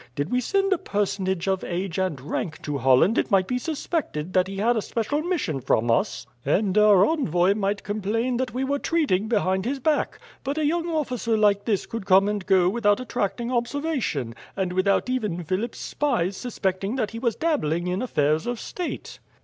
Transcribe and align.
Did 0.15 0.31
we 0.31 0.41
send 0.41 0.73
a 0.73 0.79
personage 0.79 1.47
of 1.47 1.63
age 1.63 1.99
and 1.99 2.19
rank 2.19 2.59
to 2.63 2.79
Holland 2.79 3.19
it 3.19 3.29
might 3.29 3.45
be 3.45 3.59
suspected 3.59 4.33
that 4.33 4.47
he 4.47 4.57
had 4.57 4.75
a 4.75 4.81
special 4.81 5.21
mission 5.21 5.61
from 5.61 5.91
us, 5.91 6.25
and 6.43 6.75
our 6.75 7.05
envoy 7.05 7.53
might 7.53 7.83
complain 7.83 8.37
that 8.37 8.51
we 8.51 8.63
were 8.63 8.79
treating 8.79 9.27
behind 9.27 9.63
his 9.63 9.77
back; 9.79 10.19
but 10.43 10.57
a 10.57 10.65
young 10.65 10.87
officer 10.89 11.37
like 11.37 11.65
this 11.65 11.85
could 11.85 12.07
come 12.07 12.27
and 12.27 12.47
go 12.47 12.67
without 12.67 12.99
attracting 12.99 13.51
observation, 13.51 14.33
and 14.57 14.73
without 14.73 15.07
even 15.07 15.43
Philip's 15.43 15.79
spies 15.79 16.35
suspecting 16.35 16.95
that 16.95 17.11
he 17.11 17.19
was 17.19 17.35
dabbling 17.35 17.85
in 17.85 18.01
affairs 18.01 18.47
of 18.47 18.59
state." 18.59 19.19